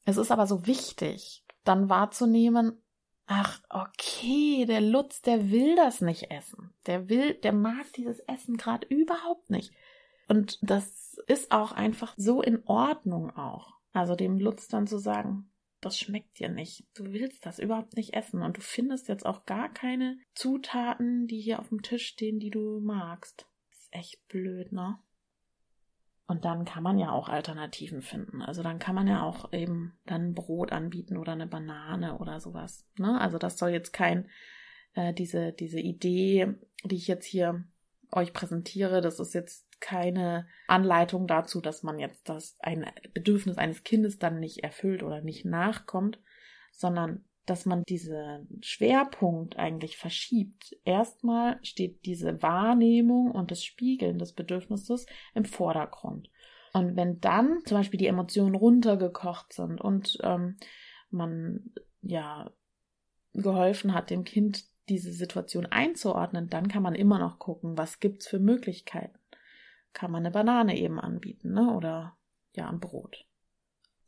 Es 0.04 0.18
ist 0.18 0.30
aber 0.30 0.46
so 0.46 0.66
wichtig, 0.66 1.44
dann 1.64 1.88
wahrzunehmen, 1.88 2.82
ach, 3.26 3.60
okay, 3.70 4.66
der 4.66 4.82
Lutz, 4.82 5.22
der 5.22 5.50
will 5.50 5.76
das 5.76 6.02
nicht 6.02 6.30
essen. 6.30 6.74
Der 6.86 7.08
will, 7.08 7.34
der 7.34 7.52
mag 7.52 7.90
dieses 7.96 8.20
Essen 8.20 8.58
gerade 8.58 8.86
überhaupt 8.86 9.48
nicht. 9.48 9.72
Und 10.28 10.58
das 10.62 11.18
ist 11.26 11.52
auch 11.52 11.72
einfach 11.72 12.14
so 12.16 12.42
in 12.42 12.62
Ordnung 12.64 13.30
auch. 13.36 13.74
Also 13.92 14.14
dem 14.14 14.38
Lutz 14.38 14.68
dann 14.68 14.86
zu 14.86 14.98
sagen, 14.98 15.50
das 15.80 15.98
schmeckt 15.98 16.38
dir 16.38 16.48
nicht. 16.48 16.86
Du 16.94 17.12
willst 17.12 17.44
das 17.44 17.58
überhaupt 17.58 17.96
nicht 17.96 18.14
essen 18.14 18.40
und 18.42 18.56
du 18.56 18.60
findest 18.60 19.08
jetzt 19.08 19.26
auch 19.26 19.44
gar 19.44 19.68
keine 19.68 20.16
Zutaten, 20.34 21.26
die 21.26 21.40
hier 21.40 21.58
auf 21.58 21.68
dem 21.68 21.82
Tisch 21.82 22.06
stehen, 22.06 22.38
die 22.38 22.50
du 22.50 22.80
magst. 22.80 23.46
Das 23.68 23.78
ist 23.80 23.92
echt 23.92 24.28
blöd, 24.28 24.72
ne? 24.72 24.98
Und 26.28 26.44
dann 26.44 26.64
kann 26.64 26.82
man 26.82 26.98
ja 26.98 27.10
auch 27.10 27.28
Alternativen 27.28 28.00
finden. 28.00 28.42
Also 28.42 28.62
dann 28.62 28.78
kann 28.78 28.94
man 28.94 29.06
ja 29.06 29.22
auch 29.22 29.52
eben 29.52 29.98
dann 30.06 30.34
Brot 30.34 30.72
anbieten 30.72 31.18
oder 31.18 31.32
eine 31.32 31.46
Banane 31.46 32.16
oder 32.16 32.40
sowas. 32.40 32.86
Ne? 32.96 33.20
Also 33.20 33.36
das 33.36 33.58
soll 33.58 33.70
jetzt 33.70 33.92
kein, 33.92 34.30
äh, 34.94 35.12
diese, 35.12 35.52
diese 35.52 35.80
Idee, 35.80 36.54
die 36.84 36.94
ich 36.94 37.08
jetzt 37.08 37.26
hier 37.26 37.64
euch 38.12 38.32
präsentiere, 38.32 39.00
das 39.02 39.20
ist 39.20 39.34
jetzt 39.34 39.66
keine 39.82 40.46
Anleitung 40.66 41.26
dazu, 41.26 41.60
dass 41.60 41.82
man 41.82 41.98
jetzt 41.98 42.30
das 42.30 42.56
ein 42.60 42.86
Bedürfnis 43.12 43.58
eines 43.58 43.82
Kindes 43.82 44.18
dann 44.18 44.40
nicht 44.40 44.64
erfüllt 44.64 45.02
oder 45.02 45.20
nicht 45.20 45.44
nachkommt, 45.44 46.18
sondern 46.70 47.24
dass 47.44 47.66
man 47.66 47.82
diesen 47.82 48.60
Schwerpunkt 48.62 49.58
eigentlich 49.58 49.96
verschiebt. 49.96 50.76
Erstmal 50.84 51.58
steht 51.62 52.06
diese 52.06 52.40
Wahrnehmung 52.40 53.32
und 53.32 53.50
das 53.50 53.64
Spiegeln 53.64 54.18
des 54.18 54.32
Bedürfnisses 54.32 55.06
im 55.34 55.44
Vordergrund. 55.44 56.30
Und 56.72 56.96
wenn 56.96 57.20
dann 57.20 57.60
zum 57.66 57.78
Beispiel 57.78 57.98
die 57.98 58.06
Emotionen 58.06 58.54
runtergekocht 58.54 59.52
sind 59.52 59.80
und 59.80 60.18
ähm, 60.22 60.56
man 61.10 61.72
ja 62.00 62.50
geholfen 63.34 63.92
hat, 63.92 64.10
dem 64.10 64.24
Kind 64.24 64.64
diese 64.88 65.12
Situation 65.12 65.66
einzuordnen, 65.66 66.48
dann 66.48 66.68
kann 66.68 66.82
man 66.82 66.94
immer 66.94 67.18
noch 67.18 67.38
gucken, 67.38 67.76
was 67.76 68.00
gibt's 68.00 68.28
für 68.28 68.38
Möglichkeiten. 68.38 69.18
Kann 69.92 70.10
man 70.10 70.22
eine 70.22 70.30
Banane 70.30 70.76
eben 70.76 70.98
anbieten, 70.98 71.52
ne? 71.52 71.74
Oder 71.74 72.16
ja, 72.54 72.68
ein 72.68 72.80
Brot. 72.80 73.26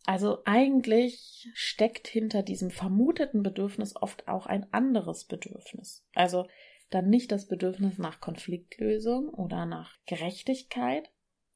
Also 0.06 0.42
eigentlich 0.44 1.48
steckt 1.54 2.08
hinter 2.08 2.42
diesem 2.42 2.70
vermuteten 2.70 3.42
Bedürfnis 3.42 3.96
oft 3.96 4.28
auch 4.28 4.46
ein 4.46 4.70
anderes 4.72 5.24
Bedürfnis. 5.24 6.06
Also 6.14 6.46
dann 6.90 7.08
nicht 7.08 7.32
das 7.32 7.48
Bedürfnis 7.48 7.98
nach 7.98 8.20
Konfliktlösung 8.20 9.28
oder 9.28 9.64
nach 9.64 9.96
Gerechtigkeit, 10.06 11.10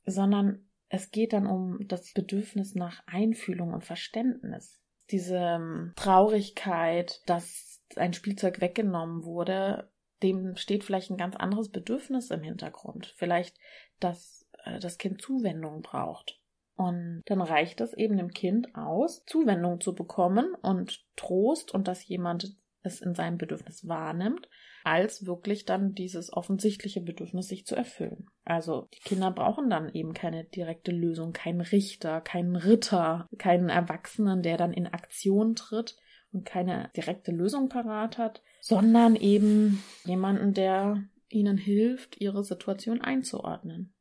sondern 0.07 0.69
es 0.89 1.11
geht 1.11 1.35
dann 1.35 1.47
um 1.47 1.87
das 1.87 2.13
Bedürfnis 2.15 2.75
nach 2.75 3.03
Einfühlung 3.07 3.75
und 3.75 3.85
Verständnis. 3.85 4.81
Diese 5.11 5.37
ähm, 5.37 5.93
Traurigkeit, 5.97 7.23
dass 7.27 7.83
ein 7.97 8.15
Spielzeug 8.15 8.61
weggenommen 8.61 9.25
wurde, 9.25 9.91
dem 10.23 10.57
steht 10.57 10.85
vielleicht 10.85 11.11
ein 11.11 11.17
ganz 11.17 11.37
anderes 11.37 11.71
Bedürfnis 11.71 12.31
im 12.31 12.43
Hintergrund. 12.43 13.15
Vielleicht, 13.17 13.57
dass 14.01 14.49
äh, 14.65 14.79
das 14.79 14.99
Kind 14.99 15.21
Zuwendung 15.21 15.83
braucht 15.83 16.39
und 16.79 17.23
dann 17.27 17.41
reicht 17.41 17.81
es 17.81 17.93
eben 17.93 18.17
dem 18.17 18.31
Kind 18.31 18.73
aus, 18.77 19.25
Zuwendung 19.27 19.81
zu 19.81 19.97
bekommen 19.97 20.55
und 20.63 21.05
Trost 21.17 21.75
und 21.75 21.89
dass 21.89 22.07
jemand 22.07 22.57
es 22.83 23.01
in 23.01 23.15
seinem 23.15 23.37
Bedürfnis 23.37 23.89
wahrnimmt, 23.89 24.49
als 24.85 25.27
wirklich 25.27 25.65
dann 25.65 25.95
dieses 25.95 26.33
offensichtliche 26.33 27.01
Bedürfnis 27.01 27.49
sich 27.49 27.67
zu 27.67 27.75
erfüllen. 27.75 28.27
Also 28.45 28.87
die 28.95 29.01
Kinder 29.01 29.33
brauchen 29.33 29.69
dann 29.69 29.93
eben 29.93 30.15
keine 30.15 30.45
direkte 30.45 30.93
Lösung, 30.93 31.33
keinen 31.33 31.63
Richter, 31.63 32.21
keinen 32.21 32.55
Ritter, 32.55 33.27
keinen 33.39 33.71
Erwachsenen, 33.71 34.43
der 34.43 34.57
dann 34.57 34.73
in 34.73 34.87
Aktion 34.87 35.57
tritt 35.57 35.97
und 36.31 36.45
keine 36.45 36.93
direkte 36.97 37.33
Lösung 37.33 37.69
parat 37.69 38.19
hat, 38.19 38.41
sondern 38.61 39.17
eben 39.17 39.83
jemanden, 40.05 40.55
der 40.55 41.03
ihnen 41.29 41.59
hilft, 41.59 42.21
ihre 42.21 42.45
Situation 42.45 43.01
einzuordnen. 43.01 43.95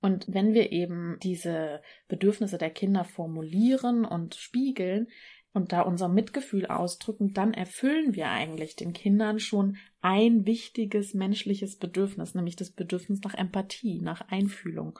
Und 0.00 0.26
wenn 0.28 0.52
wir 0.52 0.70
eben 0.70 1.16
diese 1.22 1.80
Bedürfnisse 2.08 2.58
der 2.58 2.70
Kinder 2.70 3.04
formulieren 3.04 4.04
und 4.04 4.34
spiegeln 4.34 5.08
und 5.54 5.72
da 5.72 5.80
unser 5.80 6.08
Mitgefühl 6.08 6.66
ausdrücken, 6.66 7.32
dann 7.32 7.54
erfüllen 7.54 8.14
wir 8.14 8.28
eigentlich 8.28 8.76
den 8.76 8.92
Kindern 8.92 9.38
schon 9.38 9.78
ein 10.02 10.44
wichtiges 10.44 11.14
menschliches 11.14 11.78
Bedürfnis, 11.78 12.34
nämlich 12.34 12.56
das 12.56 12.70
Bedürfnis 12.70 13.20
nach 13.22 13.34
Empathie, 13.34 14.00
nach 14.02 14.28
Einfühlung. 14.28 14.98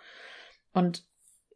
Und 0.72 1.06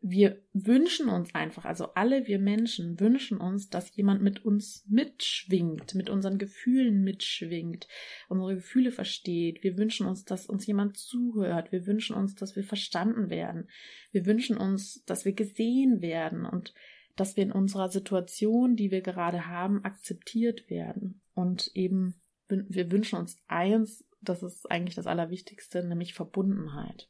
wir 0.00 0.40
wünschen 0.52 1.08
uns 1.08 1.34
einfach, 1.34 1.64
also 1.64 1.94
alle 1.94 2.26
wir 2.26 2.38
Menschen 2.38 3.00
wünschen 3.00 3.38
uns, 3.38 3.68
dass 3.68 3.94
jemand 3.96 4.22
mit 4.22 4.44
uns 4.44 4.84
mitschwingt, 4.88 5.94
mit 5.94 6.08
unseren 6.08 6.38
Gefühlen 6.38 7.02
mitschwingt, 7.02 7.88
unsere 8.28 8.54
Gefühle 8.54 8.92
versteht. 8.92 9.62
Wir 9.64 9.76
wünschen 9.76 10.06
uns, 10.06 10.24
dass 10.24 10.46
uns 10.46 10.66
jemand 10.66 10.96
zuhört. 10.96 11.72
Wir 11.72 11.86
wünschen 11.86 12.14
uns, 12.14 12.36
dass 12.36 12.54
wir 12.54 12.62
verstanden 12.62 13.28
werden. 13.28 13.68
Wir 14.12 14.24
wünschen 14.24 14.56
uns, 14.56 15.04
dass 15.04 15.24
wir 15.24 15.32
gesehen 15.32 16.00
werden 16.00 16.46
und 16.46 16.74
dass 17.16 17.36
wir 17.36 17.42
in 17.42 17.52
unserer 17.52 17.88
Situation, 17.88 18.76
die 18.76 18.92
wir 18.92 19.00
gerade 19.00 19.46
haben, 19.48 19.84
akzeptiert 19.84 20.70
werden. 20.70 21.20
Und 21.34 21.72
eben, 21.74 22.20
wir 22.48 22.92
wünschen 22.92 23.18
uns 23.18 23.36
eins, 23.48 24.04
das 24.20 24.44
ist 24.44 24.70
eigentlich 24.70 24.94
das 24.94 25.08
Allerwichtigste, 25.08 25.82
nämlich 25.84 26.14
Verbundenheit. 26.14 27.08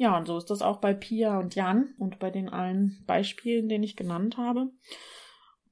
Ja, 0.00 0.16
und 0.16 0.24
so 0.26 0.38
ist 0.38 0.48
das 0.48 0.62
auch 0.62 0.78
bei 0.78 0.94
Pia 0.94 1.38
und 1.38 1.54
Jan 1.54 1.92
und 1.98 2.18
bei 2.18 2.30
den 2.30 2.48
allen 2.48 3.04
Beispielen, 3.06 3.68
den 3.68 3.82
ich 3.82 3.96
genannt 3.96 4.38
habe. 4.38 4.70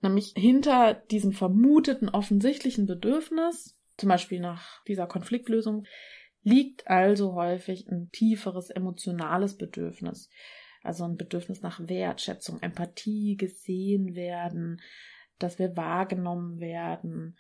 Nämlich 0.03 0.35
hinter 0.37 0.93
diesem 0.93 1.33
vermuteten 1.33 2.11
offensichtlichen 2.11 2.85
Bedürfnis, 2.85 3.81
zum 3.97 4.11
Beispiel 4.11 4.41
nach 4.41 4.85
dieser 4.85 5.07
Konfliktlösung, 5.07 5.87
liegt 6.43 6.89
also 6.89 7.33
häufig 7.33 7.89
ein 7.89 8.11
tieferes 8.11 8.69
emotionales 8.69 9.57
Bedürfnis. 9.57 10.29
Also 10.83 11.05
ein 11.05 11.17
Bedürfnis 11.17 11.63
nach 11.63 11.89
Wertschätzung, 11.89 12.61
Empathie, 12.61 13.39
gesehen 13.39 14.15
werden, 14.15 14.83
dass 15.39 15.59
wir 15.59 15.75
wahrgenommen 15.75 16.61
werden, 16.61 17.39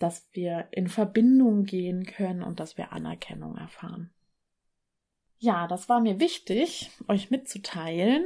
dass 0.00 0.28
wir 0.32 0.66
in 0.72 0.88
Verbindung 0.88 1.62
gehen 1.62 2.04
können 2.04 2.42
und 2.42 2.58
dass 2.58 2.76
wir 2.76 2.90
Anerkennung 2.90 3.56
erfahren. 3.56 4.10
Ja, 5.44 5.66
das 5.66 5.90
war 5.90 6.00
mir 6.00 6.20
wichtig, 6.20 6.90
euch 7.06 7.30
mitzuteilen. 7.30 8.24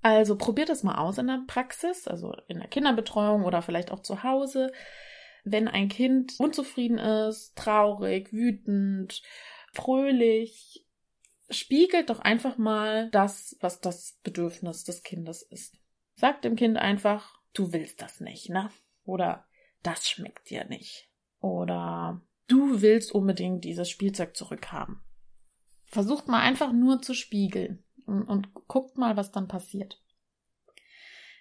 Also 0.00 0.36
probiert 0.36 0.70
es 0.70 0.84
mal 0.84 0.94
aus 0.94 1.18
in 1.18 1.26
der 1.26 1.42
Praxis, 1.48 2.06
also 2.06 2.36
in 2.46 2.60
der 2.60 2.68
Kinderbetreuung 2.68 3.42
oder 3.42 3.62
vielleicht 3.62 3.90
auch 3.90 3.98
zu 3.98 4.22
Hause. 4.22 4.70
Wenn 5.42 5.66
ein 5.66 5.88
Kind 5.88 6.34
unzufrieden 6.38 6.98
ist, 6.98 7.56
traurig, 7.56 8.32
wütend, 8.32 9.22
fröhlich, 9.72 10.86
spiegelt 11.50 12.10
doch 12.10 12.20
einfach 12.20 12.58
mal 12.58 13.10
das, 13.10 13.56
was 13.58 13.80
das 13.80 14.16
Bedürfnis 14.22 14.84
des 14.84 15.02
Kindes 15.02 15.42
ist. 15.42 15.74
Sagt 16.14 16.44
dem 16.44 16.54
Kind 16.54 16.76
einfach, 16.76 17.40
du 17.54 17.72
willst 17.72 18.00
das 18.00 18.20
nicht, 18.20 18.50
ne? 18.50 18.70
Oder 19.02 19.48
das 19.82 20.08
schmeckt 20.08 20.48
dir 20.48 20.64
nicht. 20.66 21.10
Oder 21.40 22.20
du 22.46 22.82
willst 22.82 23.10
unbedingt 23.10 23.64
dieses 23.64 23.90
Spielzeug 23.90 24.36
zurückhaben. 24.36 25.02
Versucht 25.86 26.28
mal 26.28 26.40
einfach 26.40 26.72
nur 26.72 27.00
zu 27.00 27.14
spiegeln 27.14 27.82
und, 28.06 28.22
und 28.24 28.54
guckt 28.68 28.98
mal, 28.98 29.16
was 29.16 29.32
dann 29.32 29.48
passiert. 29.48 30.02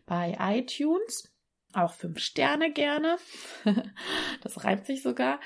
bei 0.06 0.37
iTunes. 0.38 1.32
Auch 1.75 1.92
fünf 1.92 2.18
Sterne 2.18 2.73
gerne. 2.73 3.18
das 4.42 4.64
reibt 4.64 4.87
sich 4.87 5.02
sogar. 5.02 5.40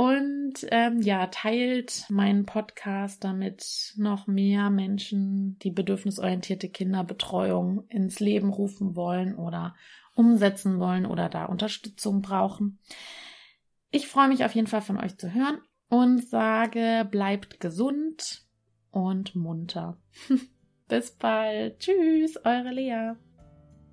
Und 0.00 0.66
ähm, 0.70 1.02
ja, 1.02 1.26
teilt 1.26 2.06
meinen 2.08 2.46
Podcast, 2.46 3.22
damit 3.22 3.92
noch 3.98 4.26
mehr 4.26 4.70
Menschen 4.70 5.58
die 5.58 5.70
bedürfnisorientierte 5.70 6.70
Kinderbetreuung 6.70 7.86
ins 7.88 8.18
Leben 8.18 8.48
rufen 8.48 8.96
wollen 8.96 9.34
oder 9.34 9.74
umsetzen 10.14 10.78
wollen 10.78 11.04
oder 11.04 11.28
da 11.28 11.44
Unterstützung 11.44 12.22
brauchen. 12.22 12.78
Ich 13.90 14.08
freue 14.08 14.28
mich 14.28 14.42
auf 14.42 14.54
jeden 14.54 14.68
Fall 14.68 14.80
von 14.80 14.96
euch 14.96 15.18
zu 15.18 15.34
hören 15.34 15.58
und 15.90 16.26
sage, 16.26 17.06
bleibt 17.10 17.60
gesund 17.60 18.46
und 18.90 19.36
munter. 19.36 19.98
Bis 20.88 21.10
bald. 21.10 21.78
Tschüss, 21.78 22.38
eure 22.42 22.70
Lea. 22.70 23.16